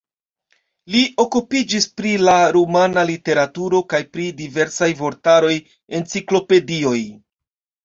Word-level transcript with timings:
Li 0.93 1.01
okupiĝis 1.23 1.85
pri 2.01 2.13
la 2.21 2.35
rumana 2.55 3.03
literaturo 3.11 3.83
kaj 3.95 4.01
pri 4.17 4.27
diversaj 4.41 4.91
vortaroj, 5.05 5.55
enciklopedioj. 6.01 6.99